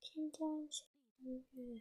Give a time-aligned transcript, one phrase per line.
[0.00, 0.84] 添加一下
[1.20, 1.80] 音乐。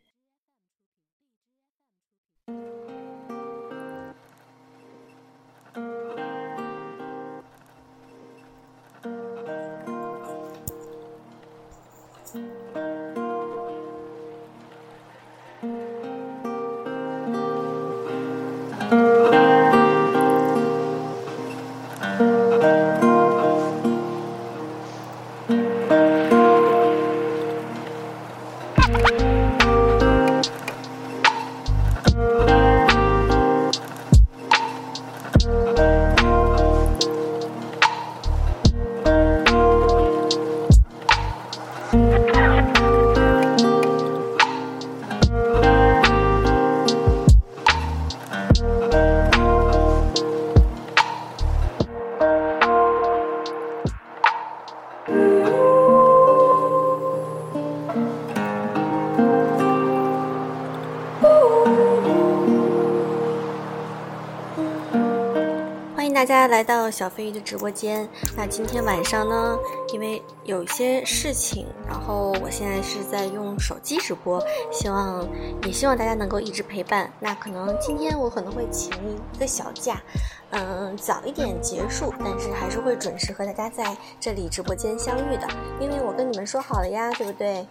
[66.09, 68.09] 迎大家来到小飞鱼的直播间。
[68.35, 69.55] 那今天晚上呢，
[69.93, 75.23] 因为有一些事情，然后我现在是在用手机直播，希望
[75.63, 77.13] 也希望大家能够一直陪伴。
[77.19, 78.91] 那可能今天我可能会请
[79.35, 80.01] 一个小假，
[80.49, 85.47] 嗯，早一点结束，但是还是会准时和大家在这里直播间相遇的，
[85.79, 87.67] 因为我跟你们说好了呀，对不对？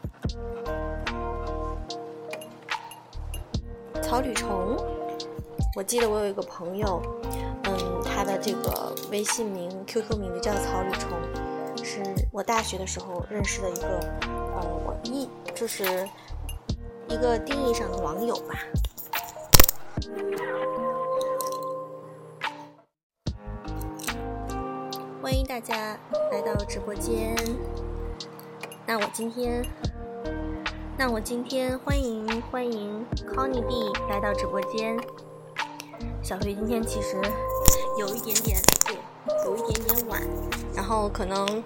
[4.00, 4.76] 草履虫，
[5.74, 7.02] 我记得我有一个朋友。
[8.28, 11.18] 的这个微信名、QQ 名字叫草履虫，
[11.82, 16.06] 是我大学的时候认识的一个，呃，我一就是
[17.08, 18.54] 一个定义上的网友吧。
[25.22, 25.98] 欢迎大家
[26.30, 27.34] 来到直播间。
[28.86, 29.64] 那我今天，
[30.98, 34.98] 那我今天欢迎欢迎 Conny D 来到直播间。
[36.22, 37.16] 小飞今天其实。
[37.98, 38.94] 有一点点，对，
[39.44, 40.22] 有一点点晚，
[40.72, 41.64] 然后可能，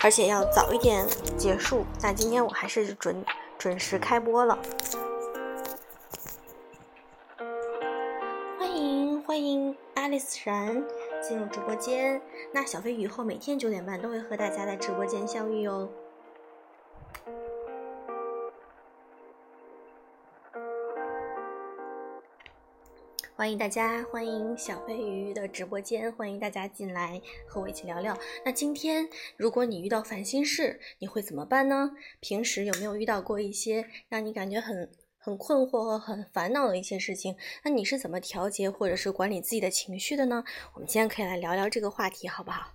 [0.00, 1.04] 而且要早一点
[1.36, 1.84] 结束。
[2.00, 3.24] 那今天我还是准
[3.58, 4.56] 准时开播了。
[8.56, 10.84] 欢迎欢迎爱丽丝然
[11.20, 12.22] 进入直播间。
[12.52, 15.88] 那小飞以后每天九点半都会和大家在直播间相遇哦。
[23.42, 28.16] 欢迎大家，欢迎小飞鱼的直播间，欢迎大家进来和我一起聊聊。
[28.44, 31.90] 那今天，如果你遇到烦心事，你会怎么办呢？
[32.20, 34.88] 平时有没有遇到过一些让你感觉很
[35.18, 37.34] 很困惑和很烦恼的一些事情？
[37.64, 40.44] 那你是怎么调节或者是管理自己的情绪的呢？
[40.74, 42.74] 我们今天可以来聊聊这个话题，好不好？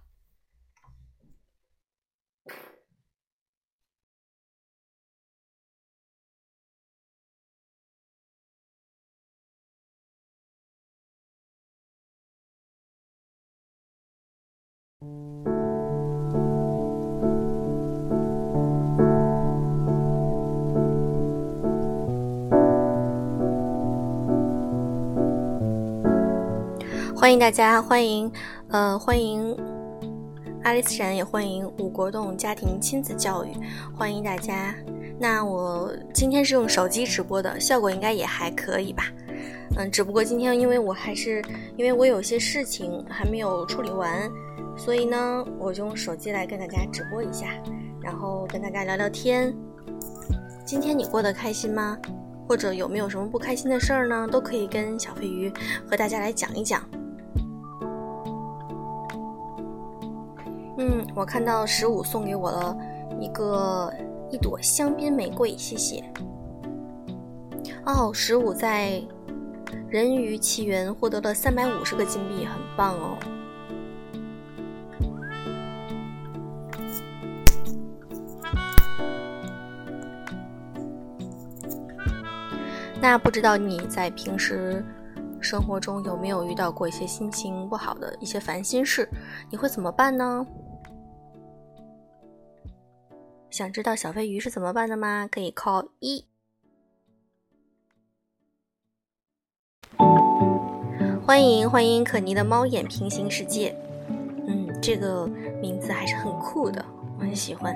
[27.28, 28.32] 欢迎大家，欢迎，
[28.70, 29.54] 呃，欢迎
[30.64, 33.50] 阿丽丝然，也欢迎五国栋家庭亲子教育，
[33.94, 34.74] 欢迎大家。
[35.20, 39.12] 那我今天是用手机直播的，效果应该也还可以吧？
[39.76, 41.44] 嗯，只不过今天因为我还是
[41.76, 44.32] 因为我有些事情还没有处理完。
[44.78, 47.48] 所以呢，我就用手机来跟大家直播一下，
[48.02, 49.54] 然后跟大家聊聊天。
[50.66, 51.98] 今天你过得开心吗？
[52.48, 54.26] 或者有没有什么不开心的事儿呢？
[54.32, 55.52] 都可以跟小飞鱼
[55.86, 56.82] 和大家来讲一讲。
[60.80, 62.78] 嗯，我看到十五送给我了
[63.20, 63.92] 一个
[64.30, 66.04] 一朵香槟玫瑰，谢谢。
[67.84, 69.02] 哦，十五在
[69.90, 73.18] 《人鱼奇缘》获得了三百五十个金币，很棒哦。
[83.02, 84.84] 那不知道你在平时
[85.40, 89.10] 生活中有没有遇到过一些心情不好的一些烦心事？
[89.50, 90.46] 你会怎么办呢？
[93.50, 95.28] 想知道小飞鱼是怎么办的吗？
[95.32, 96.26] 可以 call 一。
[101.26, 103.76] 欢迎欢迎可妮的猫眼平行世界，
[104.48, 105.28] 嗯，这个
[105.62, 106.86] 名字还是很酷的，
[107.18, 107.76] 我很喜欢。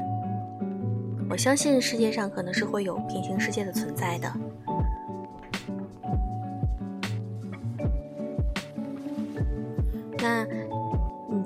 [1.30, 4.32] 我相信世界上可能是会有平行世界的存在的。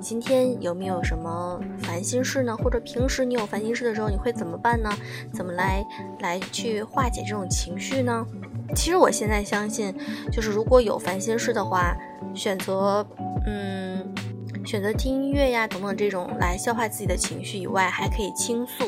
[0.08, 2.56] 今天有没有什么烦心事呢？
[2.56, 4.88] 或者平时你有烦心事的时候，你会怎么办呢？
[5.32, 5.84] 怎么来
[6.20, 8.24] 来去化解这种情绪呢？
[8.76, 9.92] 其实我现在相信，
[10.30, 11.92] 就是如果有烦心事的话，
[12.36, 13.04] 选择
[13.48, 14.14] 嗯
[14.64, 18.84] 选择听音乐呀等等这种来消化自己的情绪以外，还可以倾诉。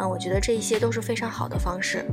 [0.00, 2.04] 嗯，我觉得这一些都是非常好的方式。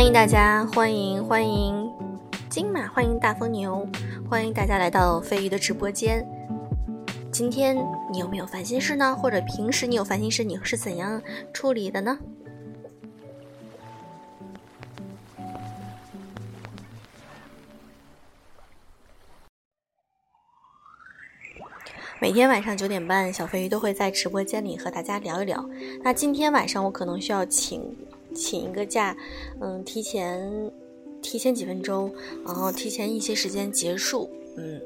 [0.00, 1.92] 欢迎大家，欢迎欢迎
[2.48, 3.86] 金马，欢迎大风牛，
[4.30, 6.26] 欢迎大家来到飞鱼的直播间。
[7.30, 7.76] 今天
[8.10, 9.14] 你有没有烦心事呢？
[9.14, 11.20] 或者平时你有烦心事，你是怎样
[11.52, 12.18] 处理的呢？
[22.18, 25.62] 每天晚上九点半，小飞鱼都会在直播间里和大家聊一聊。
[26.02, 27.94] 那今天晚上我可能需要请。
[28.40, 29.14] 请一个假，
[29.60, 30.72] 嗯，提前
[31.20, 32.10] 提前几分钟，
[32.42, 34.80] 然后提前一些时间结束，嗯，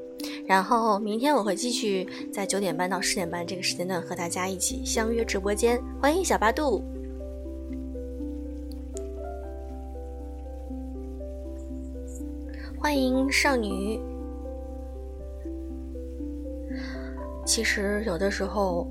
[0.45, 5.81] 然后明天我会继续在九点半到十点半这个时间段和大家一起相约直播间。
[6.03, 6.83] 欢迎小八度，
[12.77, 14.01] 欢迎少女。
[17.47, 18.91] 其实有的时候，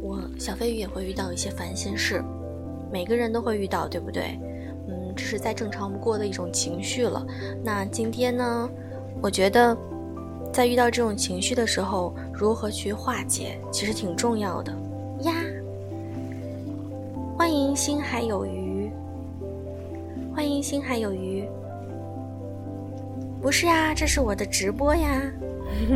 [0.00, 2.24] 我小飞鱼也会遇到一些烦心事。
[2.90, 4.38] 每个人都会遇到，对不对？
[4.88, 7.24] 嗯，这是再正常不过的一种情绪了。
[7.62, 8.68] 那今天呢？
[9.22, 9.76] 我觉得，
[10.52, 14.72] 在遇到这种情绪的时候，如何去化解，其实挺重要的
[15.20, 15.32] 呀。
[17.36, 18.90] 欢迎心海有鱼，
[20.34, 21.48] 欢迎心海有鱼。
[23.40, 25.22] 不是呀，这是我的直播呀，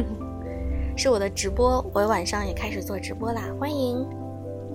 [0.96, 1.84] 是我的直播。
[1.92, 3.42] 我晚上也开始做直播啦。
[3.58, 4.06] 欢迎，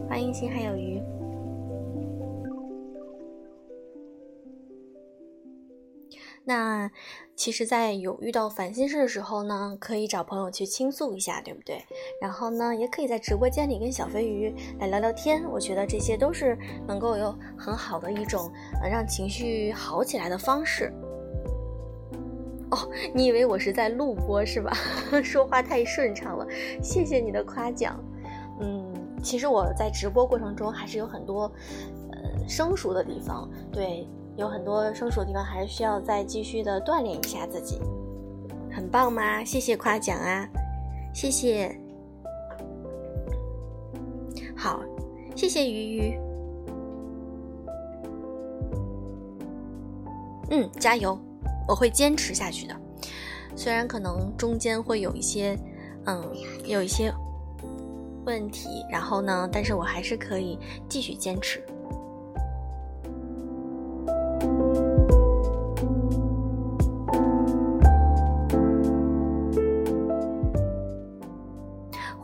[0.09, 1.01] 欢迎心海有鱼。
[6.45, 6.89] 那
[7.35, 11.83] 其实，在有遇到烦心事的时候呢，可以找朋友去倾诉一下，对不对？
[12.19, 15.43] 然后呢，也可以在直播间里跟小飞鱼来聊聊天。
[15.49, 16.57] 我觉得这些都是
[16.87, 18.51] 能够有很好的一种
[18.81, 20.91] 呃让情绪好起来的方式。
[22.71, 24.71] 哦，你以为我是在录播是吧？
[25.23, 26.45] 说话太顺畅了，
[26.81, 28.03] 谢谢你的夸奖。
[28.59, 28.93] 嗯，
[29.23, 31.51] 其实我在直播过程中还是有很多
[32.11, 34.07] 呃生疏的地方，对。
[34.39, 37.77] 有很多生疏的地方，还是需要再继续的锻炼一下自己，
[38.71, 39.43] 很棒吗？
[39.43, 40.47] 谢谢夸奖啊，
[41.13, 41.77] 谢谢。
[44.55, 44.81] 好，
[45.35, 46.19] 谢谢鱼鱼。
[50.51, 51.19] 嗯，加油，
[51.67, 52.73] 我会坚持下去的。
[53.57, 55.59] 虽然可能中间会有一些，
[56.05, 56.23] 嗯，
[56.63, 57.13] 有一些
[58.25, 60.57] 问题，然后呢，但是我还是可以
[60.87, 61.61] 继续坚持。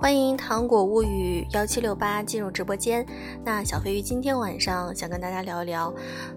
[0.06, 3.04] 欢迎糖果物语幺七六八进入直播间。
[3.44, 5.92] 那小飞鱼今天晚上想跟大家聊一聊，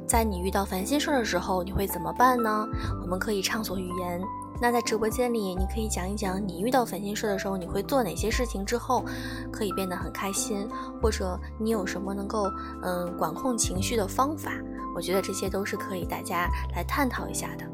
[0.06, 2.66] 在你遇到烦心事的时候，你会怎么办呢？
[3.02, 4.22] 我们可以畅所欲言。
[4.58, 9.04] 那在直播间里，你可以讲一讲你遇到烦心事的时候，你会做哪些事情之后
[9.52, 10.66] 可以变得很开心，
[11.02, 12.50] 或者你有什么能够
[12.82, 14.50] 嗯管控情绪的方法？
[14.96, 17.66] 我觉得这些都是可以大家来探讨一下的。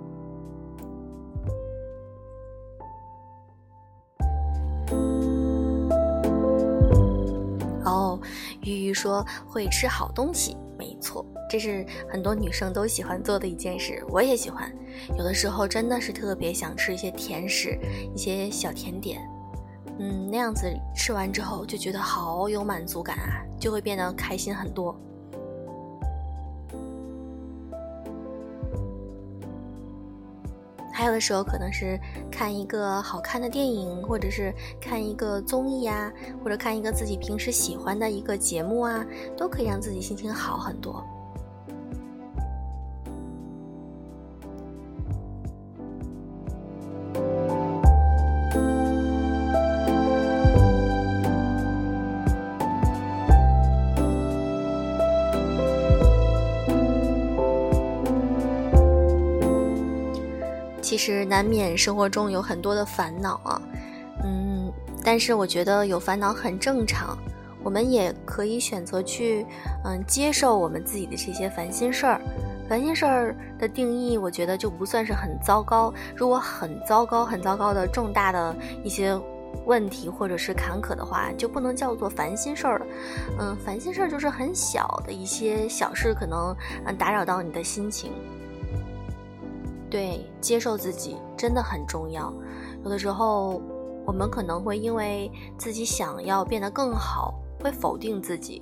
[7.95, 8.21] 哦
[8.63, 14.73] 鱼鱼说会吃好东西，没错，这是很多女生都喜欢做的一件事，我也喜欢。
[15.17, 17.79] 有的时候真的是特别想吃一些甜食，
[18.15, 19.21] 一些小甜点，
[19.99, 24.99] 嗯，那样子吃完之后就觉得好有满足感啊，就会变得开心很多。
[30.97, 31.99] 还有的时候可能是
[32.31, 39.05] 看一个好看的电影，或者是看一个综艺啊，或者看一个自己平时喜欢的一个节目啊，
[39.37, 41.05] 都可以让自己心情好很多。
[60.95, 63.61] 其实难免生活中有很多的烦恼啊，
[64.23, 64.73] 嗯，
[65.03, 67.19] 但是我觉得有烦恼很正常，
[67.65, 69.45] 我们也可以选择去，
[69.85, 72.21] 嗯，接受我们自己的这些烦心事儿。
[72.69, 75.93] 烦心事儿的定义，我觉得就不算是很糟糕。
[76.15, 79.21] 如果很糟糕、很糟糕的重大的一些
[79.67, 82.87] 问题或者是坎坷的话，就不能叫做烦心事儿了。
[83.41, 88.13] 嗯，烦心事儿就是很小的一些小事，可能嗯打扰到你的心情。
[89.95, 92.35] 对，接受自己真的很重要。
[92.83, 93.63] 有的时候，
[94.05, 97.33] 我们可能会因为自己想要变得更好，
[97.63, 98.61] 会否定自己。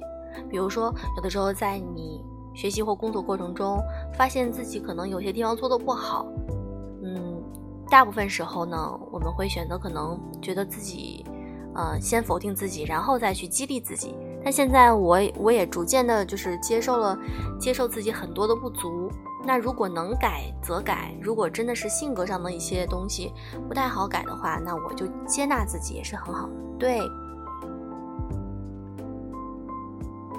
[0.50, 2.22] 比如说，有的时候在你
[2.52, 3.80] 学习或工作过程中，
[4.12, 6.26] 发现自己可能有些地方做的不好。
[7.02, 7.42] 嗯，
[7.88, 11.24] 大部分时候呢，我们会选择可能觉得自己，
[11.74, 14.14] 呃，先否定自己，然后再去激励自己。
[14.44, 17.18] 但现在我我也逐渐的，就是接受了，
[17.58, 19.10] 接受自己很多的不足。
[19.44, 23.32] 那如果能改则改，如果真的是性格上的一些东西
[23.68, 26.54] 不太好改的话，那我就接纳自己也是很好的。
[26.78, 27.00] 对，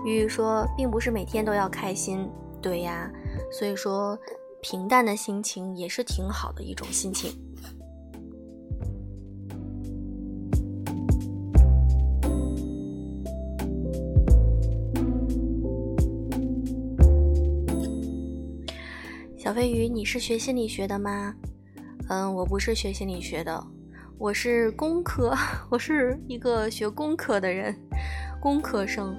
[0.05, 2.29] 鱼鱼说，并不是每天都要开心，
[2.61, 3.11] 对呀，
[3.51, 4.17] 所以说
[4.61, 7.31] 平淡的心情也是挺好的一种心情。
[19.53, 21.35] 飞鱼，你是学心理学的吗？
[22.09, 23.63] 嗯，我不是学心理学的，
[24.17, 25.31] 我是工科，
[25.69, 27.75] 我是一个学工科的人，
[28.41, 29.15] 工科生，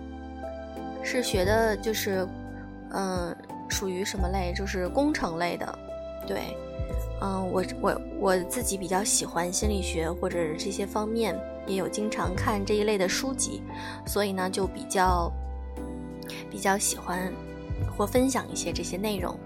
[1.05, 2.27] 是学的就是，
[2.91, 3.35] 嗯，
[3.69, 4.53] 属于什么类？
[4.57, 5.79] 就是工程类的。
[6.27, 6.57] 对，
[7.21, 13.63] 嗯，我我我自己比较喜欢心理学或者这些方面，也有经常看这一类的书籍，
[14.05, 15.33] 所以呢，就比较
[16.51, 17.33] 比较喜欢
[17.97, 19.39] 或分享一些这些内容。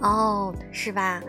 [0.00, 1.20] 哦，是吧？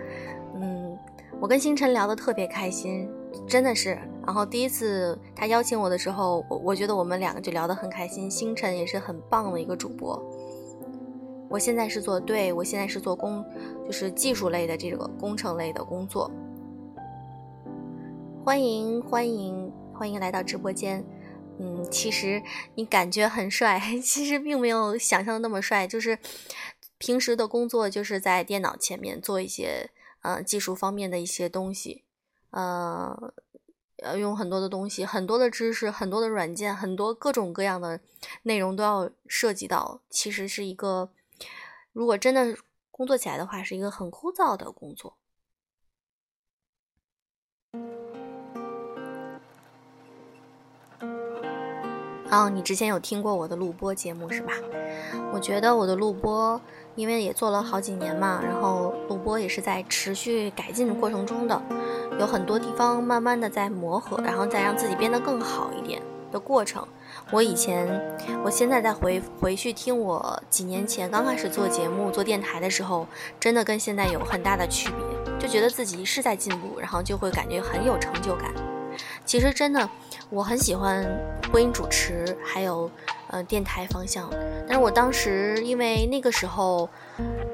[0.56, 0.98] 嗯，
[1.40, 3.10] 我跟星辰聊得特别开心，
[3.48, 3.98] 真的是。
[4.26, 8.30] 然后第一次他邀请我的时候，我我觉得我们两个就聊得很开心。
[8.30, 10.22] 星辰也是很棒的一个主播。
[11.50, 13.44] 我现在是做，对我现在是做工，
[13.86, 16.30] 就是技术类的这个工程类的工作。
[18.46, 21.04] 欢迎欢迎欢迎来到直播间。
[21.58, 22.42] 嗯，其实
[22.76, 26.20] 你感觉很帅， 其实并没有想象的那么帅，就是。
[27.00, 29.90] 平时的工作就是在电脑前面做一些
[30.22, 32.04] 呃技术方面的一些东西，
[32.52, 33.34] 呃，
[34.04, 38.02] 要用很多的东西，很多的知识，很多的软件，很多各种各样的
[38.44, 40.02] 内容都要涉及到。
[40.10, 41.10] 其实是一个，
[41.94, 42.58] 如果真的
[42.92, 45.16] 工作起来的话，是一个很枯燥的工作。
[52.32, 54.54] 哦，你之前有听过我的录播节目是吧？
[55.34, 56.62] 我觉得我的录播。
[57.00, 61.62] 因为也做了好几年嘛，然后录播也是在持续改进的过程中的，
[62.20, 66.86] 有很多地方慢慢的在磨合，然后再让自己变得更好一点的过程。
[67.32, 67.88] 我以前，
[68.44, 73.08] 我现在再回回去听我几年前刚开始做节目、做电台的时候，
[73.40, 78.54] 真的跟现在有很大的区别，就觉得自己是在进步，然后就会感觉很有成就感。
[79.24, 79.90] 其实真的，
[80.30, 81.08] 我很喜欢
[81.50, 82.92] 播音主持，还有。
[83.32, 84.28] 呃，电台方向，
[84.68, 86.90] 但是我当时因为那个时候，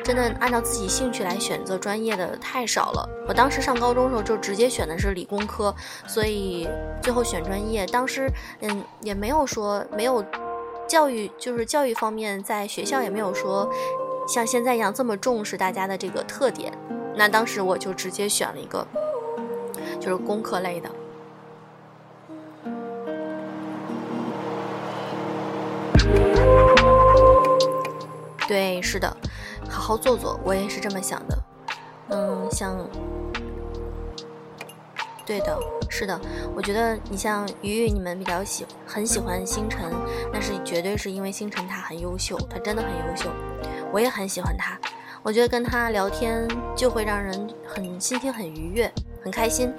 [0.04, 3.10] 真的按照自己兴趣来选择专业的太少了。
[3.28, 5.76] 我当时上高中的时候就直接选的是理工科，
[6.08, 6.66] 所以
[7.02, 10.24] 最后选专业，当时嗯也没有说没有
[10.88, 13.70] 教育，就是教育方面在学校也没有说
[14.28, 16.72] 像现在一样这么重视大家的这个特点。
[17.18, 18.88] 那当时我就直接选了一个
[20.00, 20.90] 就是工科类的。
[28.48, 29.18] 对，是的，
[29.70, 31.38] 好好做做，我也是这么想的。
[32.10, 32.78] 嗯，像，
[35.26, 35.58] 对的，
[35.90, 36.20] 是的，
[36.56, 39.92] 我觉得你像鱼鱼，你们比较喜很喜欢星辰，
[40.32, 43.30] 那是绝对是因为星辰他很优秀，他真的很优秀，
[43.92, 44.78] 我也很喜欢他。
[45.24, 48.92] 我觉得跟他聊天就会让人很心情很愉悦，
[49.24, 49.74] 很开心。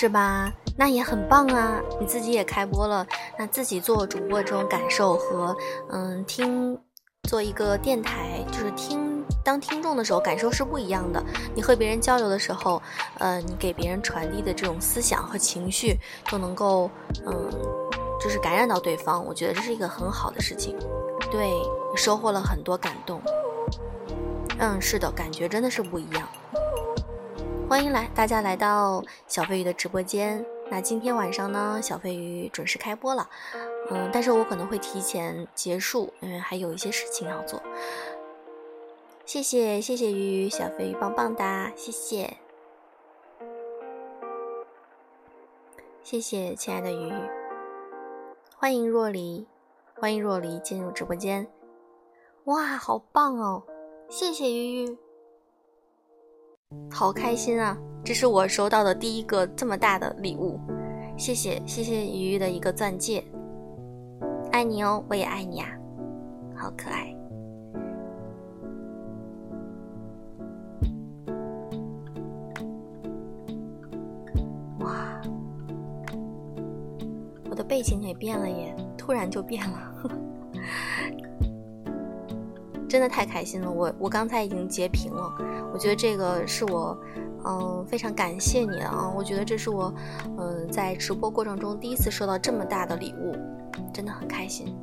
[0.00, 0.50] 是吧？
[0.78, 1.78] 那也很棒啊！
[2.00, 3.06] 你自己也开播了，
[3.38, 5.54] 那自己做主播这种感受和
[5.90, 6.74] 嗯听
[7.24, 11.22] 做一个电台，就是听当听众的时候感受是不一样的。
[11.54, 12.80] 你和别人交流的时候，
[13.18, 15.94] 呃，你给别人传递的这种思想和情绪
[16.30, 16.90] 都能够
[17.26, 17.50] 嗯，
[18.18, 19.22] 就是感染到对方。
[19.22, 20.78] 我觉得这是一个很好的事情，
[21.30, 21.52] 对，
[21.94, 23.20] 收获了很多感动。
[24.58, 26.26] 嗯，是的，感觉真的是不一样。
[27.70, 30.44] 欢迎来大家来到小飞鱼的直播间。
[30.68, 33.30] 那今天晚上呢，小飞鱼准时开播了，
[33.90, 37.62] 嗯，但是我可能会提前结束，因为还有一些事情要做。
[39.24, 42.38] 谢谢谢谢鱼鱼小飞鱼棒棒哒，谢谢
[46.02, 47.14] 谢谢亲爱的鱼鱼，
[48.56, 49.46] 欢迎若离，
[49.94, 51.46] 欢迎若离进入直播间。
[52.46, 53.62] 哇，好棒哦！
[54.08, 54.98] 谢谢鱼鱼，
[56.90, 57.76] 好开心啊！
[58.04, 60.60] 这是我收到的第一个这么大的礼物，
[61.16, 63.24] 谢谢谢谢鱼鱼的一个钻戒，
[64.52, 65.68] 爱你哦，我也爱你啊，
[66.54, 67.16] 好可爱！
[74.80, 75.20] 哇，
[77.48, 80.29] 我的背景也变了耶，突然就变了。
[82.90, 85.32] 真的太开心了，我我刚才已经截屏了。
[85.72, 86.98] 我觉得这个是我，
[87.44, 89.08] 嗯，非常感谢你啊！
[89.16, 89.94] 我觉得这是我，
[90.36, 93.36] 嗯，在直播过程中第一次收到这么大的礼物，
[93.94, 94.74] 真的很开心。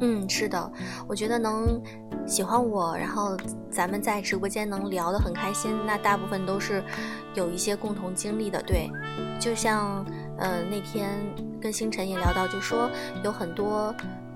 [0.00, 0.70] 嗯，是的，
[1.08, 1.80] 我觉得能。
[2.26, 3.36] 喜欢我，然后
[3.70, 6.82] 咱们在直播间能聊得很开心，那大部分都是
[7.34, 8.90] 有一些共同经历的，对。
[9.38, 10.04] 就像，
[10.38, 11.18] 嗯，那天
[11.60, 12.88] 跟星辰也聊到，就说
[13.24, 13.94] 有很多，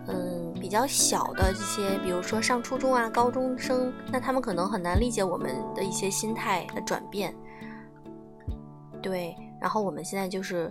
[0.09, 7.35] 嗯，比较小的这些，比如说上初中啊、高中生，那他们可能很难理解我们的一些心态的转变，
[9.01, 9.35] 对。
[9.59, 10.71] 然后我们现在就是，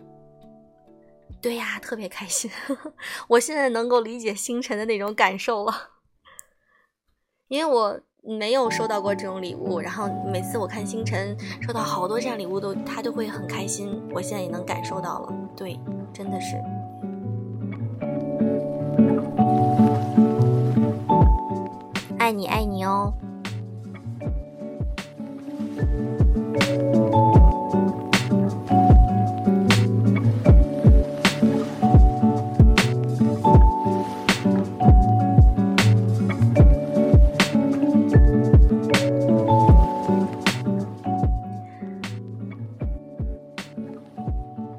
[1.41, 2.51] 对呀，特别开心，
[3.27, 5.73] 我现在能够理解星辰的那种感受了。
[7.47, 14.01] 因为我没有收到过这种礼物，然后每次我看星辰收到好多这样礼物，都他都会很开心。
[14.11, 15.79] 我现在也能感受到了，对，
[16.11, 16.55] 真的是，
[22.17, 23.13] 爱你爱你哦。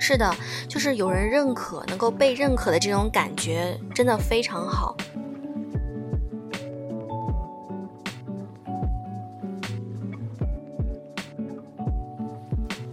[0.08, 0.32] 是的，
[0.68, 4.96] 就是有人认可，能够被认可的这种感觉，真的非常好。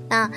[0.09, 0.27] 那，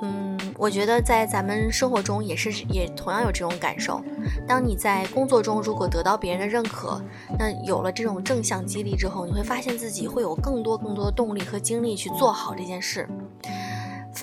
[0.00, 4.02] 嗯，我觉得在咱们生活中也是，也同样有这种感受。
[4.48, 7.02] 当你在工作中如果得到别人的认可，
[7.38, 13.06] 那有了这种正向激励之后，你会发现自己会有更多更多的动力和精力去做好这件事。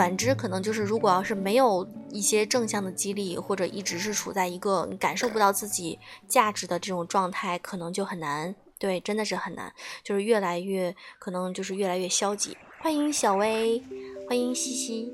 [0.02, 8.56] 反之，可能就是如果要是没有一些正向的激励，或者一直是处在一个你感受不到自己价值的这种状态，可能就很难。
[8.80, 9.72] 对，真的是很难，
[10.04, 12.58] 就是越来越可能就是越来越消极。
[12.80, 13.84] 欢迎小薇，
[14.28, 15.14] 欢迎西西，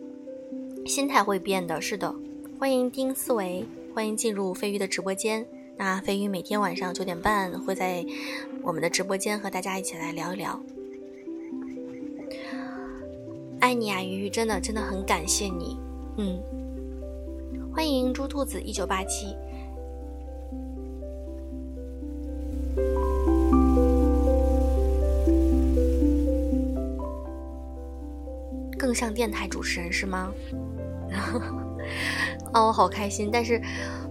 [0.86, 2.16] 心态会变的，是的。
[2.58, 5.46] 欢迎丁思维，欢迎进入飞鱼的直播间。
[5.76, 8.06] 那飞鱼每天晚上九点半会在
[8.64, 10.58] 我们的直播间和大家一起来聊一聊。
[13.60, 15.78] 爱你啊，鱼鱼，真的真的很感谢你，
[16.18, 16.40] 嗯，
[17.74, 19.36] 欢迎猪兔子一九八七，
[28.78, 30.32] 更像电台主持人是吗？
[32.54, 33.62] 哦，我好开心，但是，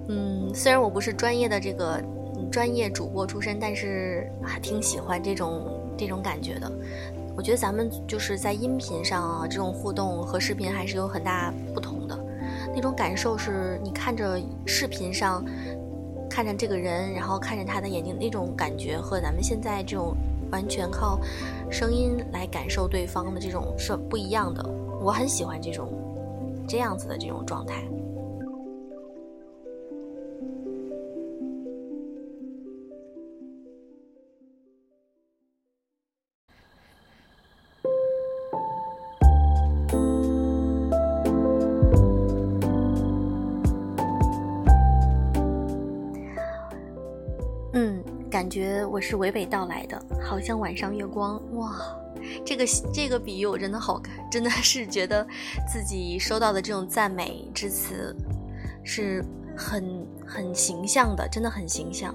[0.08, 2.02] 嗯，虽然我不是专业的这个
[2.50, 6.70] 专业主播出身，但是还挺喜欢这种这种感觉的。
[7.36, 12.18] 我觉得咱们就是在音频上啊，这种互动和视频还是有很大不同的。
[12.74, 15.44] 那种感受是你看着视频上
[16.30, 20.16] 看着这个人，然后看着他的眼睛那种感觉，和咱们现在这种
[20.50, 21.20] 完全靠
[21.70, 24.64] 声音来感受对方的这种是不一样的。
[25.02, 25.88] 我很喜欢这种
[26.66, 27.82] 这样子的这种状态。
[48.46, 51.82] 感觉我是娓娓道来的，好像晚上月光哇！
[52.44, 55.26] 这个这个比喻我真的好，真的是觉得
[55.66, 58.14] 自己收到的这种赞美之词
[58.84, 59.20] 是
[59.56, 62.14] 很很形象的，真的很形象。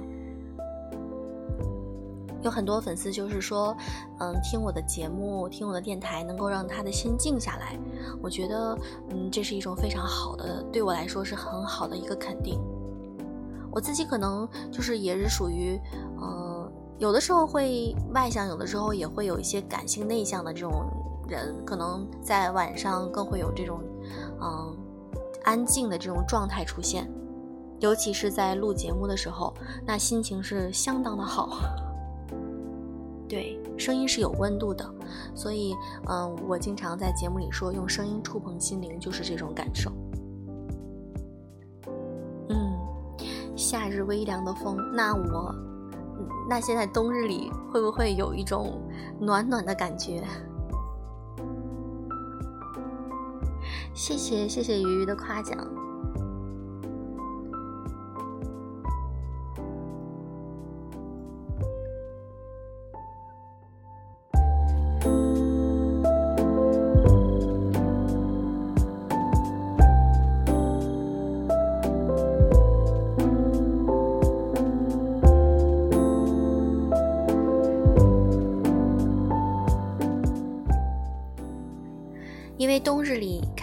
[2.44, 3.76] 有很多粉丝就是说，
[4.22, 7.78] 嗯，听我的节目，听我的电台，能够让他的心静下来。
[8.22, 8.78] 我觉得，
[9.10, 12.58] 嗯，这是一种非常好的，对我来说是很好的一个肯定。
[13.72, 15.80] 我自己可能就是也是属于，
[16.22, 20.86] 嗯，有的时候会外向，有的时候也会有一些感性内向的这种
[21.28, 23.82] 人，可能在晚上更会有这种，
[24.42, 24.78] 嗯，
[25.44, 27.10] 安静的这种状态出现。
[27.80, 29.54] 尤其是在录节目的时候，
[29.84, 31.58] 那心情是相当的好。
[33.28, 34.86] 对，声音是有温度的，
[35.34, 35.74] 所以，
[36.08, 39.92] 嗯，我经常在节目里说，用声音触碰心灵，就是这种感受。
[43.72, 45.56] 夏日微凉的风，那我，
[46.50, 48.82] 那现在冬日里会不会有一种
[49.18, 50.22] 暖暖的感觉？
[53.94, 55.58] 谢谢谢谢鱼鱼的夸奖。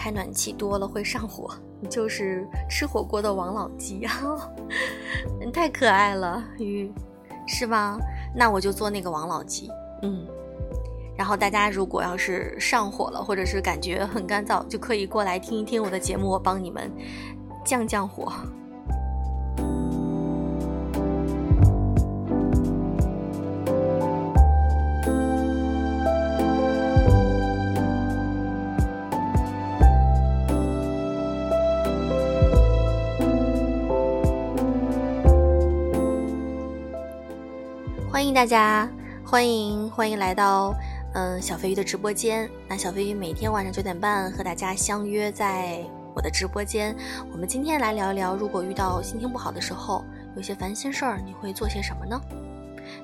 [0.09, 4.51] 开暖气多了会上火，你就是吃火锅的王老吉啊！
[5.39, 6.91] 你 太可爱了，鱼，
[7.45, 7.95] 是吧？
[8.35, 9.69] 那我就做那个王老吉，
[10.01, 10.25] 嗯。
[11.15, 16.91] 然后大家如果要是上火了，或者是感觉很干燥，就可以过来听一听我的节目，我帮你们
[17.63, 18.33] 降降火。
[38.29, 38.87] 迎大家，
[39.25, 40.71] 欢迎欢迎来到
[41.15, 42.47] 嗯小飞鱼的直播间。
[42.67, 46.95] 那小飞鱼每天晚上九点半和大家相约在我的直播间。
[47.31, 52.21] 我们今天来聊一聊，如果遇到心情不好的时候，有些烦心事儿，你会做些什么呢？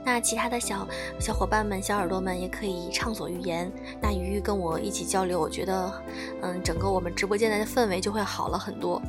[0.04, 0.88] 那其他的小
[1.20, 3.72] 小伙伴们、小耳朵们也可以畅所欲言。
[4.00, 5.92] 那鱼鱼跟我一起交流，我觉得
[6.44, 9.02] 嗯整个我们直播间的氛围就会好了很多。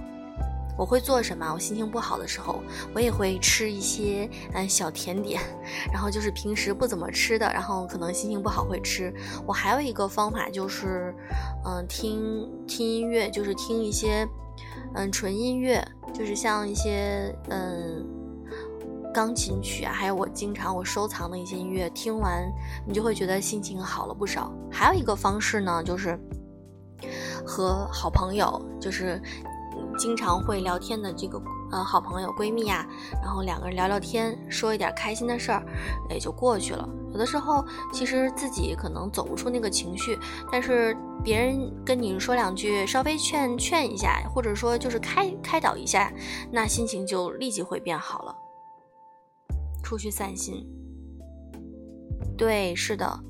[0.77, 1.51] 我会做什么？
[1.53, 2.61] 我心情不好的时候，
[2.95, 5.41] 我也会吃一些嗯小甜点，
[5.91, 9.12] 然后就是平时不怎么吃的，然后可能心情不好会吃。
[9.47, 11.15] 我还有一个方法就是，
[11.65, 14.29] 嗯，听听音乐，就是听一些
[14.95, 18.05] 嗯纯音乐，就是像一些嗯
[19.15, 22.47] 钢琴曲啊，还有我经常我收藏的一些音乐，听完
[22.87, 24.53] 你就会觉得心情好了不少。
[24.71, 26.19] 还有一个方式呢，就是
[27.47, 29.19] 和好朋友，就是。
[29.96, 32.87] 经常会聊天的这个呃好朋友闺蜜啊，
[33.22, 35.64] 然后两个人聊聊天，说一点开心的事儿，
[36.11, 36.88] 也就过去了。
[37.12, 40.18] 有的时候其实自己可能走不出那个情绪，
[40.52, 46.12] 但是别人跟你说两句，稍微劝劝一下，或者说就是开开导一下，
[46.52, 48.37] 那心情就立即会变好了。
[49.82, 50.66] 出去散心，
[52.37, 53.20] 对，是的，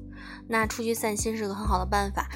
[0.48, 2.28] 那出去散心是个很好的办法。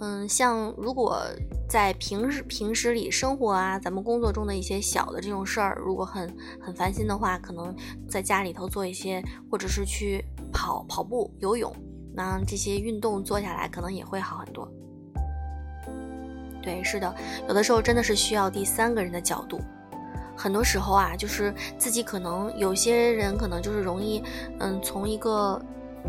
[0.00, 1.22] 嗯，像如果
[1.68, 7.74] 在平时平时里生活啊，咱们工作中的一些小的这种事儿，如果很很烦心的话，可能
[8.08, 11.70] 在家里头做一些，或者是去跑跑步、游泳，
[12.14, 14.66] 那这些运动做下来，可能也会好很多。
[16.62, 17.14] 对，是的，
[17.46, 19.60] 有的时候真的是需要第三个人的角度。
[20.34, 24.22] 很多时候啊，就是自己可能有些人可能就是容易，
[24.60, 25.60] 嗯，从一个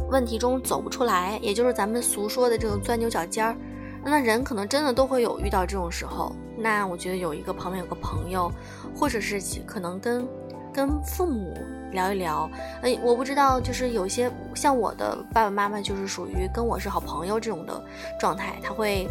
[0.10, 3.58] 问题中走不出来，也就是咱们俗说的这种钻牛角尖儿。
[4.04, 8.52] 那人可能真的都会有遇到这种时候，那我觉得有一个旁边有个朋友，
[8.96, 10.28] 或者是可能跟
[10.74, 11.58] 跟父母
[11.92, 12.50] 聊一聊。
[12.82, 17.84] 哎，我不知道，就是有些像我的爸爸妈妈，就是属于跟我是好朋友这种的
[18.20, 19.08] 状态，他会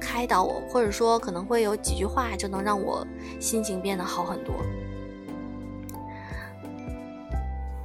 [0.00, 3.06] 开导我，或者说可能会有几句话就能让我
[3.38, 4.54] 心情变得好很多，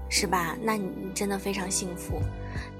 [0.09, 0.57] 是吧？
[0.61, 2.19] 那你真的非常幸福。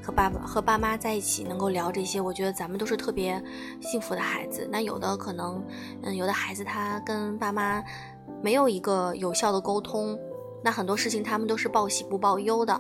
[0.05, 3.43] 和爸爸和爸妈在一起能够聊这些，我觉得咱们都是特别
[3.81, 4.69] 幸福的孩子。
[4.71, 5.65] 那有的可能，
[6.03, 7.83] 嗯，有的孩子他跟爸妈
[8.39, 10.15] 没有一个有效的沟通，
[10.63, 12.79] 那很多事情他们都是报喜不报忧的。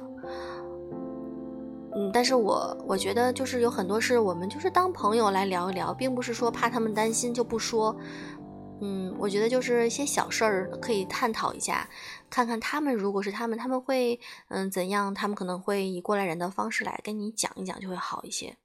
[1.95, 7.97] 嗯，但是我我觉得就是有很多事，我们就是当朋友来聊一聊，并不是说怕他们担心就不说。
[8.81, 11.89] 嗯，我觉得就是一些小事儿可以探讨一下，
[12.35, 14.19] 看看他们如果是他们，他们会
[14.49, 15.13] 嗯怎样？
[15.13, 18.57] 他们可能会以过来人的方式来跟你讲一讲，就会好一些。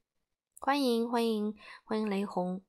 [0.59, 1.55] 欢迎欢迎
[1.85, 2.63] 欢迎雷红，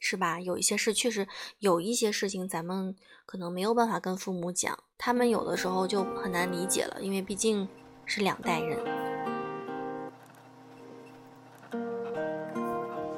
[0.00, 0.40] 是吧？
[0.40, 1.28] 有一些事确实
[1.60, 7.68] 有一些事情，咱们可能没有办法跟父母讲，他们有的时候就很难理解了，因为毕竟
[8.04, 8.76] 是两代人。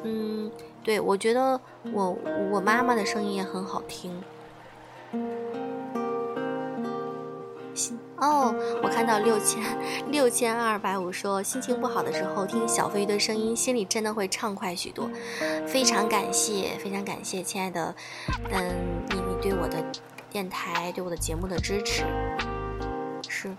[0.04, 1.58] 嗯，对，我觉得
[1.94, 2.10] 我
[2.52, 4.22] 我妈妈的声音也很好听。
[8.16, 9.62] 哦，我看到六千
[10.10, 15.10] 六千二百五说心情不好的时候听小飞鱼的声音，心里真的会畅快许多。
[15.66, 17.94] 非常感谢，非常感谢，亲爱的，
[18.50, 19.84] 嗯，你你对我的
[20.30, 22.04] 电台对我的节目的支持，
[23.28, 23.52] 是，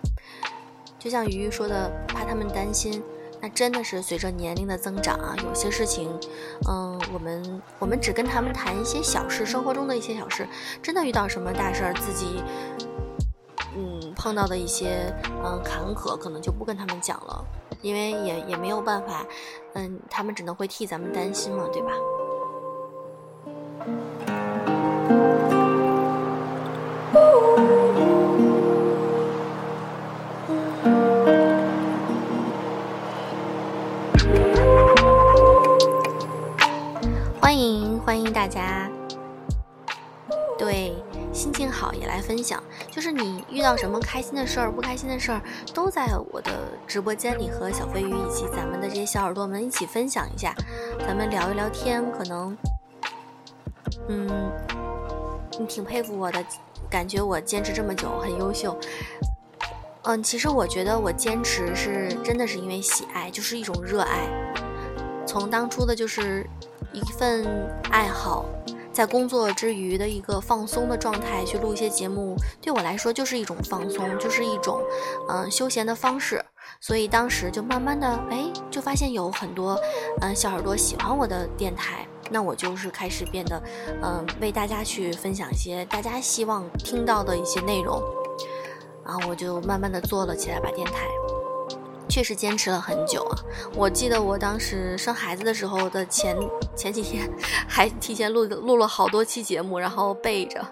[0.98, 3.04] 就像鱼鱼说的，怕他们担心，
[3.42, 6.10] 那真的是随着年龄的增长啊，有些事情，
[6.68, 10.48] 嗯，我们我们只跟他们谈一些小事，生活中的一些小事，
[10.82, 12.42] 真的遇到什么大事儿，自己。
[14.26, 17.46] 碰到的一些嗯坎坷，可能就不跟他们讲了，
[17.84, 19.24] 因为也也没有办法，
[19.76, 21.92] 嗯，他们只能会替咱们担心嘛，对吧？
[37.40, 38.90] 欢迎欢迎大家，
[40.58, 40.96] 对。
[41.36, 45.42] 心情好也来分享，就是你遇到什么开心的事儿、不开心的事儿，
[45.74, 46.52] 都在我的
[46.88, 50.56] 直播间里和小飞鱼以及咱们的这些小耳朵们一起分享一下，
[51.06, 52.10] 咱们聊一聊天。
[52.14, 52.58] 可能，
[54.08, 54.50] 嗯，
[55.60, 56.44] 你挺佩服我的，
[56.90, 58.80] 感觉我坚持这么久很优秀。
[60.04, 64.30] 嗯，其实我觉得我坚持是真的是因为喜爱，就是一种热爱。
[65.28, 66.50] 从当初的就是
[66.94, 67.46] 一份
[67.92, 68.46] 爱好。
[68.96, 74.82] 在工作之余的一个放松的状态去录一些节目，对我来说就是一种放松，就是一种
[75.28, 76.44] 嗯休闲的方式。
[76.80, 79.78] 所以当时就慢慢的哎，就发现有很多
[80.22, 83.62] 嗯小耳朵喜欢我的电台，那我就是开始变得
[84.02, 88.02] 嗯为大家去分享一些大家希望听到的一些内容，
[89.06, 91.06] 然后我就慢慢的做了起来，把电台。
[92.08, 93.36] 确实坚持了很久啊！
[93.76, 96.38] 我记得我当时生孩子的时候的前
[96.76, 97.30] 前几天，
[97.68, 100.66] 还提前录录了好多期节目，然后备着，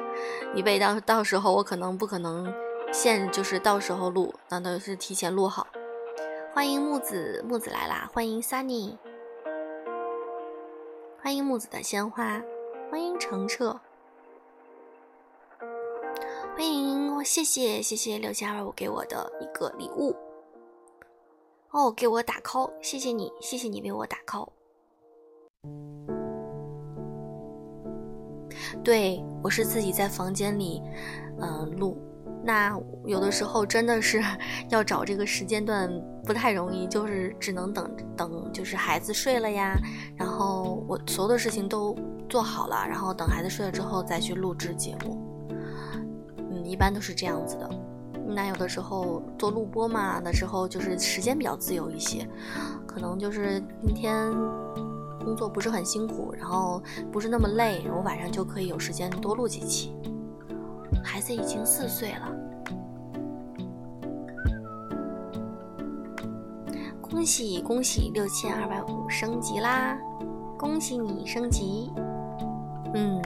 [0.56, 2.54] 以备到到时候我可能不可能
[2.92, 5.68] 现就是到时候录，那都是提前录好。
[6.54, 8.10] 欢迎木子，木子来啦！
[8.14, 8.96] 欢迎 Sunny，
[11.22, 12.42] 欢迎木子的鲜花，
[12.90, 13.80] 欢迎澄澈，
[16.56, 20.16] 欢迎谢谢谢谢六七二五给我的一个礼物。
[21.74, 24.48] 哦，给我打 call，谢谢你，谢谢你为我打 call。
[28.84, 30.80] 对我是自己在房间里，
[31.40, 31.98] 嗯，录。
[32.44, 34.22] 那有的时候真的是
[34.70, 35.90] 要找这个时间段
[36.24, 39.76] 不太容易，就是只能等等，就是孩子睡了呀，
[40.16, 41.98] 然后我所有的事情都
[42.30, 45.18] 做好了，然后等孩子睡了之后再去录制节目。
[46.38, 47.68] 嗯，一般都是这样子的。
[48.26, 52.28] 那有的时候做录播嘛的时候，就是时间比较自由一些，
[52.86, 54.32] 可能就是今天
[55.24, 56.82] 工作不是很辛苦，然后
[57.12, 59.94] 不是那么累，我晚上就可以有时间多录几期。
[61.04, 62.36] 孩子已经四岁了，
[67.02, 69.98] 恭喜恭喜六千二百五升级啦！
[70.58, 71.92] 恭喜你升级，
[72.94, 73.22] 嗯，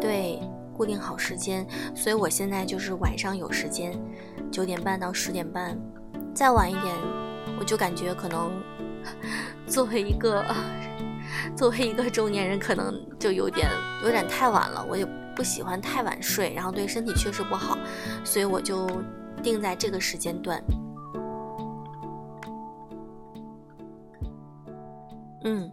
[0.00, 0.40] 对。
[0.80, 3.92] 固定好时间，所以我现在就是晚上有时间，
[4.50, 5.78] 九点半到十点半，
[6.32, 6.96] 再晚一点，
[7.58, 8.50] 我就感觉可能
[9.68, 10.42] 作为一个
[11.54, 13.68] 作为一个中年人，可能就有点
[14.02, 14.82] 有点太晚了。
[14.88, 15.04] 我也
[15.36, 17.76] 不喜欢太晚睡，然后对身体确实不好，
[18.24, 18.88] 所以我就
[19.42, 20.64] 定在这个时间段。
[25.44, 25.70] 嗯，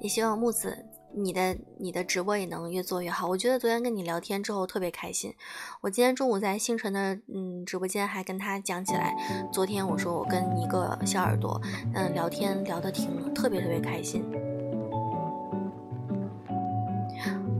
[0.00, 0.87] 也希望木子。
[1.20, 3.28] 你的你的直播也能越做越好。
[3.28, 5.34] 我觉得昨天跟你聊天之后特别开心。
[5.80, 9.16] 我今天中午在星辰的嗯直播间还跟他讲起来，
[9.52, 11.60] 昨天我说我跟一个小耳朵
[11.94, 14.24] 嗯聊天聊得挺特别特别开心。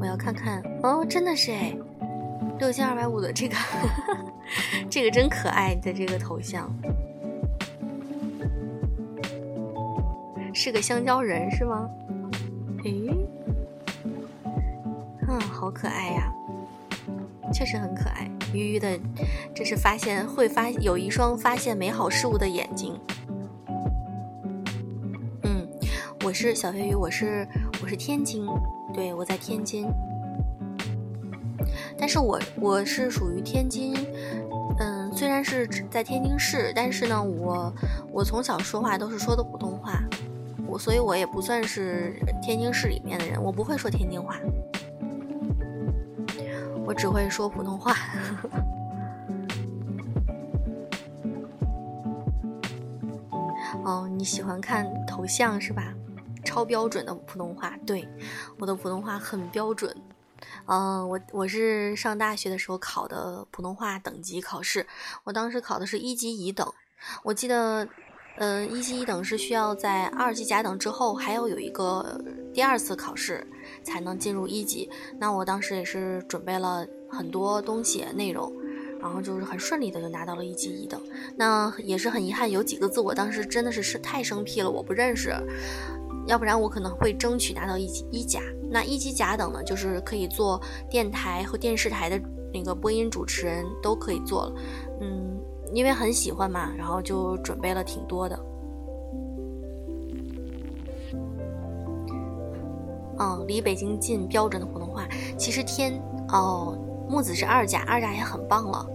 [0.00, 1.76] 我要看看哦，真的是哎，
[2.60, 3.56] 六千二百五的这个
[4.88, 6.72] 这个真可爱的这个头像，
[10.54, 11.90] 是个香蕉人是吗？
[12.84, 13.27] 诶。
[15.28, 16.32] 嗯，好可爱呀，
[17.52, 18.30] 确实很可爱。
[18.54, 18.98] 鱼鱼的，
[19.54, 22.98] 这是发现会发有一双发现美好事物的眼睛。
[25.42, 25.68] 嗯，
[26.24, 27.46] 我是小飞鱼，我是
[27.82, 28.46] 我是天津，
[28.94, 29.86] 对我在天津。
[31.98, 33.94] 但是我我是属于天津，
[34.78, 37.70] 嗯，虽然是在天津市，但是呢，我
[38.10, 40.02] 我从小说话都是说的普通话，
[40.66, 44.34] 我所以我也不算是天津市里面的人，我不会说天津话。
[46.88, 47.94] 我只会说普通话。
[53.84, 55.92] 哦，你喜欢看头像是吧？
[56.46, 58.08] 超标准的普通话，对，
[58.58, 59.94] 我的普通话很标准。
[60.64, 64.86] 嗯，我我是上大学的时候考的普通话等级考试，
[65.24, 66.66] 我当时考的是一级乙等。
[67.22, 67.86] 我记得，
[68.38, 72.18] 嗯，一级乙等是需要在二级甲等之后还要有一个
[72.54, 73.46] 第二次考试
[73.88, 74.88] 才能进入一级。
[75.18, 78.52] 那我当时也是准备了很多东西内容，
[79.00, 81.00] 然后就是很顺利的就拿到了一级乙等。
[81.34, 85.32] 那也是很遗憾，有几个字我当时真的是是太生僻了，我不认识。
[86.26, 88.40] 要不然我可能会争取拿到一级一甲。
[88.70, 92.20] 那一级甲等呢，就是可以做电台和电视台的
[92.52, 94.54] 那个播音主持人，都可以做了。
[95.00, 95.40] 嗯，
[95.72, 98.38] 因为很喜欢嘛，然后就准备了挺多的。
[103.18, 105.06] 嗯，离北京近，标准的普通话。
[105.36, 106.76] 其实天哦，
[107.08, 108.86] 木子是二甲，二甲也很棒了。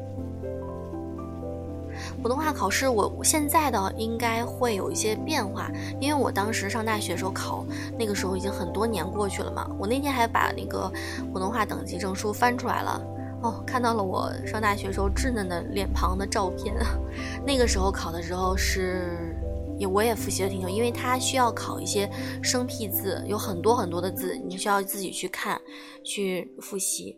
[2.22, 7.64] 普通话考试，我现在的应该会有一些变化，因为我当时上大学的时候考，
[8.00, 9.70] 那个时候已经很多年过去了嘛。
[9.78, 10.92] 我那天还把那个
[11.32, 13.02] 普通话等级证书翻出来了，
[13.42, 16.74] 哦，看到了我上大学时候稚嫩的脸庞的照片。
[17.46, 19.36] 那个时候考的时候是，
[19.78, 22.10] 也我也复习了挺久，因为它需要考一些
[22.42, 25.60] 生僻字，有很多很多的字，你需要自己去看，
[26.04, 27.18] 去复习。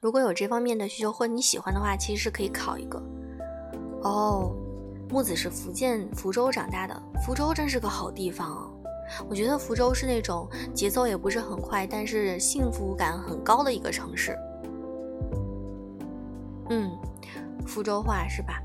[0.00, 3.00] 如果有这方面的需求或你喜欢的话，其实是可以考一个。
[4.02, 4.52] 哦，
[5.08, 8.68] 木子是福建福州长大的，福州真是个好地方哦。
[9.28, 14.36] 我觉得福州是那种节奏也不是很快，但是幸福感很高的一个城市。
[16.72, 16.90] 嗯，
[17.66, 18.62] 福州话是吧？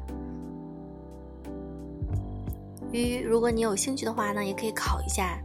[2.94, 5.38] 鱼，如果你有兴趣的话呢，也可以考一下，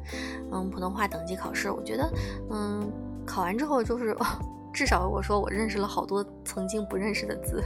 [0.53, 1.69] 嗯，普通话等级考试。
[1.73, 2.09] 我觉得，
[2.51, 2.89] 嗯，
[3.27, 4.17] 考完之后就是。
[4.73, 7.63] 至少我说我认识了好多曾经不认识的字，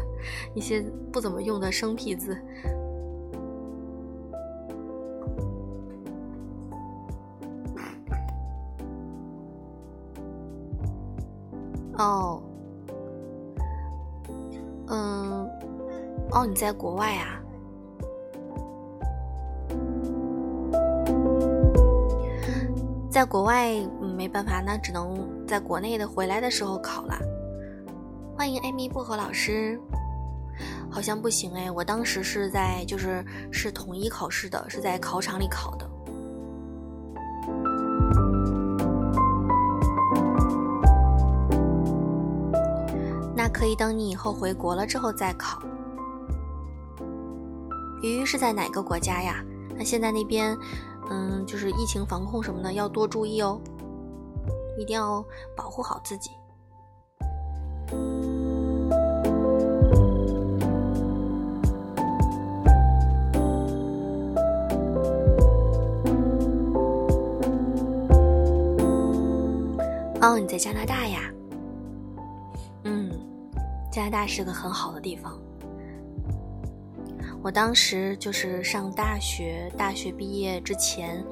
[0.56, 0.82] 一些
[1.12, 2.36] 不怎么用的生僻字。
[11.96, 12.42] 哦，
[14.88, 15.48] 嗯，
[16.30, 17.40] 哦，你在国外啊？
[23.10, 23.72] 在国外，
[24.02, 27.18] 嗯，没办法，那只能在国内的回来的时候考了。
[28.36, 29.80] 欢迎艾米薄荷老师，
[30.90, 35.85] 好像不行哎，我当时是在就是是统一考试的，是在考场里考的。
[43.56, 45.62] 可以等你以后回国了之后再考。
[48.02, 49.42] 鱼是在哪个国家呀？
[49.74, 50.54] 那现在那边。
[51.08, 53.60] 嗯，就是疫情防控什么的要多注意哦，
[54.76, 55.24] 一定要
[55.56, 56.30] 保护好自己。
[70.20, 71.15] 哦，你在加拿大呀？
[74.06, 75.36] 加拿大是个很好的地方。
[77.42, 81.24] 我当时就是上大学，大学毕业之前，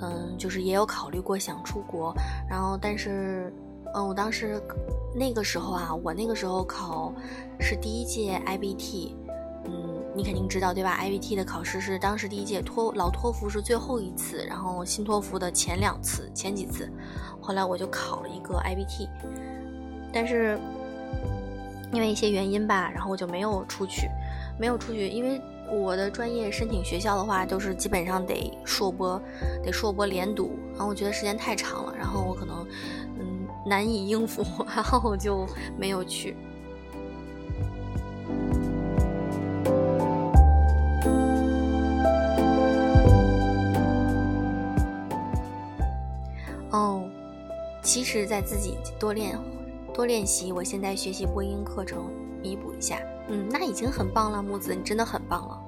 [0.00, 2.14] 嗯，就是也有考虑过想出国，
[2.48, 3.52] 然后但是，
[3.92, 4.62] 嗯，我当时
[5.16, 7.12] 那个时候啊，我那个时候考
[7.58, 9.12] 是第一届 IBT，
[9.64, 16.88] 嗯，你肯定知道对吧？IBT 的考试是当时第一届托老托福是最后一次，然后新托福的前两次，前几次，
[17.40, 19.08] 后来我就考了一个 IBT，
[20.12, 20.56] 但是
[21.94, 24.10] 因为一些原因吧，然后我就没有出去。
[24.58, 29.20] 没有出去，因为我的专业申请学校的话，都是基本上得硕博，
[29.62, 32.66] 得硕博连读，然后我觉得时间太长了，然后我可能
[33.18, 35.46] 嗯难以应付， 然后我就
[35.78, 36.36] 没有去。
[46.70, 47.08] 哦，
[47.82, 49.38] 其实，在自己多练
[49.94, 52.10] 多练习，我现在学习播音课程，
[52.42, 52.98] 弥补一下。
[53.28, 55.60] 嗯，那已经很棒了，木子，你真的很棒了。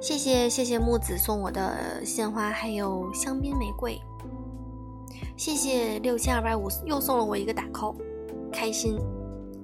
[0.00, 4.00] 谢谢谢谢木子送我的鲜花，还有香槟玫瑰。
[5.36, 7.94] 谢谢六千二百五又送了我一个打 call，
[8.50, 8.98] 开心。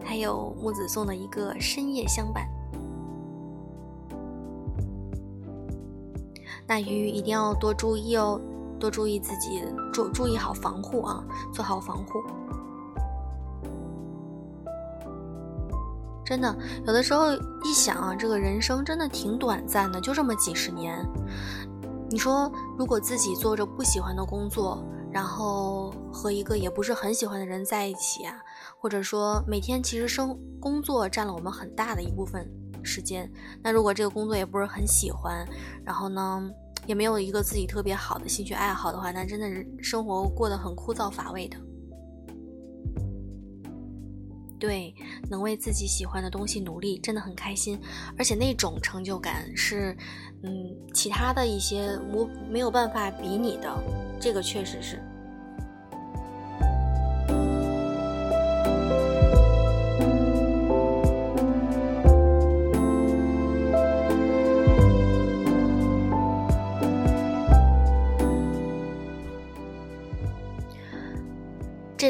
[0.05, 2.47] 还有木子送的一个深夜相伴。
[6.69, 8.39] 那鱼一定要多注意哦，
[8.79, 12.23] 多注意自己，注注意好防护啊，做好防护。
[16.27, 16.55] 真的，
[16.87, 17.33] 有的时候
[17.65, 21.03] 一想啊，这个人生真的挺短暂的，就这么几十年。
[22.11, 28.35] 你说，如果自己做着不喜欢的工作，然后和一个也不是很喜欢的人在一起啊，
[28.79, 32.47] 或者说每天其实生工作占了我们很大的一部分
[32.83, 33.31] 时间，
[33.63, 35.47] 那如果这个工作也不是很喜欢，
[35.85, 36.51] 然后呢，
[36.87, 41.57] 也没有一个自己特别好的兴趣爱好的话，那真的是生活过得很枯燥乏味的。
[44.61, 44.93] 对，
[45.31, 47.81] 能为自己喜欢的东西努力，真的很开心，
[48.19, 49.97] 而且那种成就感是，
[50.43, 53.73] 嗯，其他的一些我没有办法比拟的，
[54.21, 55.01] 这个确实是。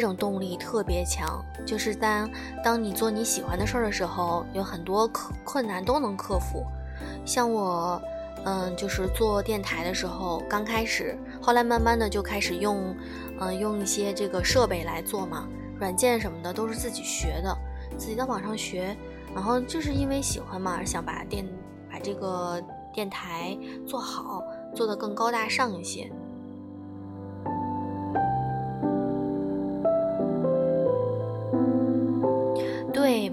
[0.08, 2.28] 种动力特别强，就是当
[2.64, 6.64] 当你做你喜欢的事儿的时候，有很多困困难都能克服。
[7.24, 8.00] 像我，
[8.44, 12.96] 嗯，就是做电台的时候，刚开始，后来慢慢的就开始用，
[13.38, 15.46] 嗯，用一些这个设备来做嘛，
[15.78, 17.54] 软件什么的都是自己学的，
[17.98, 18.96] 自己在网上学，
[19.34, 21.46] 然后就是因为喜欢嘛，想把电
[21.90, 22.62] 把这个
[22.94, 23.56] 电台
[23.86, 24.42] 做好，
[24.74, 26.10] 做得更高大上一些。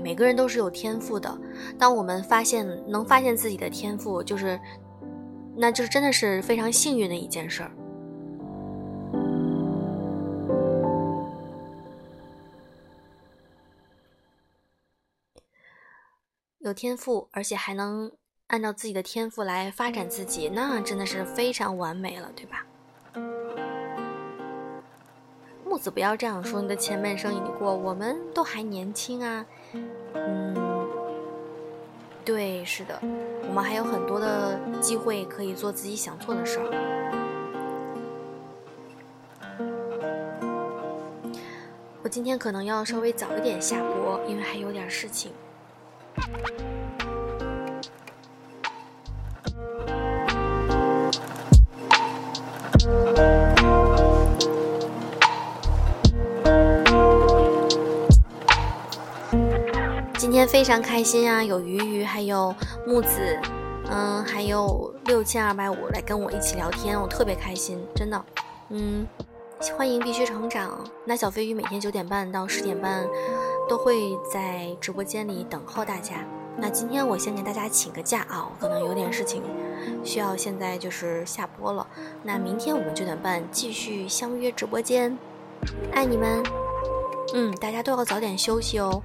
[0.06, 1.36] 每个人都是有天赋的。
[1.80, 4.60] 当我们发现能发现自己的天赋，就是，
[5.58, 7.72] 那就是真的是非常幸运的一件事儿。
[16.60, 18.12] 有天赋，而且还能
[18.46, 22.64] 按照自己的天赋来发展自己，那真的是非常完美了，对吧？
[25.68, 29.44] 木子，不要这样说，你的前半生已过，我们都还年轻啊。
[30.14, 30.56] 嗯，
[32.24, 33.00] 对，是的，
[33.48, 36.66] 我们还有很多的机会可以做自己想做的事儿。
[42.04, 45.34] 我今天可能要稍微早一点下播，因为还有点事情。
[60.56, 61.44] 非常开心啊！
[61.44, 62.56] 有鱼鱼，还有
[62.88, 63.38] 木子，
[63.90, 68.26] 嗯，还有六千二百五来跟我一起聊天，我特别开心，真的。
[68.70, 69.06] 嗯，
[69.78, 70.80] 欢迎必须成长。
[71.04, 73.06] 那小飞鱼每天九点半到十点半
[73.68, 76.24] 都会在直播间里等候大家。
[76.56, 79.44] 那今天我先给大家请个假啊，我可能有点事情
[80.06, 81.86] 需要现在就是下播了。
[82.24, 85.18] 那明天我们九点半继续相约直播间，
[85.92, 86.42] 爱你们。
[87.34, 89.04] 嗯，大家都要早点休息哦。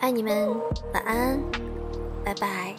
[0.00, 0.48] 爱你们，
[0.92, 1.42] 晚安，
[2.24, 2.76] 拜拜。